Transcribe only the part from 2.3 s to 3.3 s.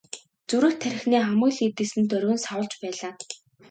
савлаж байлаа.